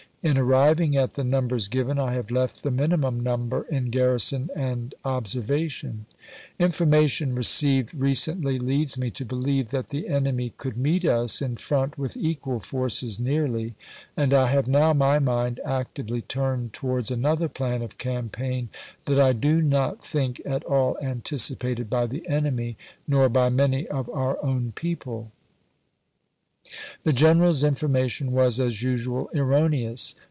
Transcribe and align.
In 0.23 0.37
arriving 0.37 0.95
at 0.95 1.15
the 1.15 1.23
numbers 1.23 1.67
given, 1.67 1.97
I 1.97 2.13
have 2.13 2.29
left 2.29 2.61
the 2.61 2.69
minimum 2.69 3.21
number 3.21 3.63
in 3.71 3.89
garrison 3.89 4.51
and 4.55 4.93
observation. 5.03 6.05
Information 6.59 7.33
received 7.33 7.95
recently 7.95 8.59
leads 8.59 8.99
me 8.99 9.09
to 9.09 9.25
beheve 9.25 9.69
that 9.69 9.89
the 9.89 10.07
enemy 10.07 10.53
could 10.57 10.77
meet 10.77 11.05
us 11.05 11.41
in 11.41 11.57
front 11.57 11.97
with 11.97 12.15
equal 12.15 12.59
forces 12.59 13.19
nearly, 13.19 13.73
and 14.15 14.31
I 14.31 14.51
have 14.51 14.67
now 14.67 14.93
my 14.93 15.17
mind 15.17 15.59
actively 15.65 16.21
turned 16.21 16.73
to 16.73 16.85
wards 16.85 17.09
another 17.09 17.49
plan 17.49 17.81
of 17.81 17.97
campaign 17.97 18.69
that 19.05 19.19
I 19.19 19.33
do 19.33 19.59
not 19.59 20.03
think 20.03 20.39
at 20.45 20.63
all 20.65 20.99
anticipated 21.01 21.89
by 21.89 22.05
the 22.05 22.29
enemy, 22.29 22.77
nor 23.07 23.27
by 23.27 23.49
many 23.49 23.87
of 23.87 24.07
our 24.11 24.37
own 24.45 24.71
people. 24.75 25.31
McClellan 27.03 27.09
to 27.09 27.09
Lincoln, 27.09 27.09
Dec. 27.09 27.15
10, 27.25 27.39
1861. 27.41 27.49
Autograph 27.51 27.51
MS. 27.51 27.57
The 27.57 27.57
general's 27.57 27.63
information 27.63 28.31
was, 28.31 28.59
as 28.59 28.83
usual, 28.83 29.29
er 29.35 29.43
roneous. 29.43 30.15